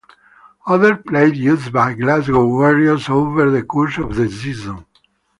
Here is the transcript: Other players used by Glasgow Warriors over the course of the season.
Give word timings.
Other 0.65 0.95
players 0.95 1.37
used 1.37 1.71
by 1.71 1.93
Glasgow 1.93 2.47
Warriors 2.47 3.07
over 3.07 3.51
the 3.51 3.61
course 3.61 3.99
of 3.99 4.15
the 4.15 4.27
season. 4.31 4.83